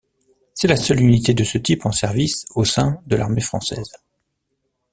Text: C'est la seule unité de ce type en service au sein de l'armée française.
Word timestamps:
C'est 0.55 0.67
la 0.67 0.77
seule 0.77 0.99
unité 1.01 1.35
de 1.35 1.43
ce 1.43 1.59
type 1.59 1.85
en 1.85 1.91
service 1.91 2.45
au 2.55 2.65
sein 2.65 2.99
de 3.05 3.15
l'armée 3.15 3.39
française. 3.39 3.91